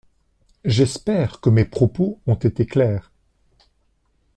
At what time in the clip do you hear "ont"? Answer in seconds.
2.25-2.33